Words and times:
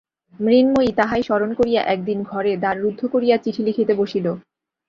মৃন্ময়ী 0.39 0.91
তাহাই 0.99 1.21
স্মরণ 1.23 1.51
করিয়া 1.53 1.81
একদিন 1.85 2.19
ঘরে 2.23 2.51
দ্বার 2.57 2.75
রুদ্ধ 2.79 3.01
করিয়া 3.05 3.35
চিঠি 3.37 3.61
লিখিতে 3.67 3.93
বসিল। 3.93 4.25